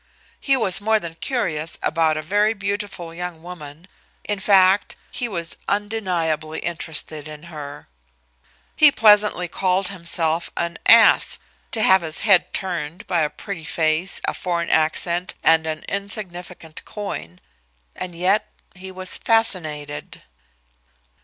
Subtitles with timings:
[0.39, 3.87] He was more than curious about a very beautiful young woman
[4.23, 7.87] in fact, he was, undeniably interested in her.
[8.75, 11.37] He pleasantly called himself an "ass"
[11.69, 16.83] to have his head turned by a pretty face, a foreign accent and an insignificant
[16.83, 17.39] coin,
[17.95, 20.23] and yet he was fascinated.